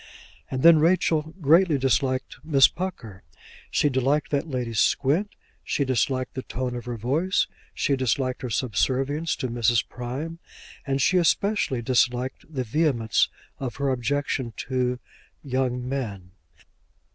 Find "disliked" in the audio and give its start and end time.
1.77-2.37, 3.87-4.31, 5.85-6.33, 7.95-8.41, 11.83-12.51